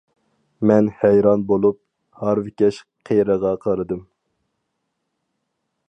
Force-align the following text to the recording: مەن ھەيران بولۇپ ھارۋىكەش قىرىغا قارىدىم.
مەن 0.69 0.87
ھەيران 1.01 1.43
بولۇپ 1.51 1.77
ھارۋىكەش 2.23 2.79
قىرىغا 3.11 3.53
قارىدىم. 3.67 4.05